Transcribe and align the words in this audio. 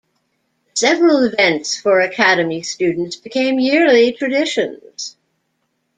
Several 0.73 1.23
events 1.23 1.79
for 1.79 1.99
Academy 1.99 2.63
students 2.63 3.15
became 3.15 3.59
yearly 3.59 4.11
traditions. 4.13 5.15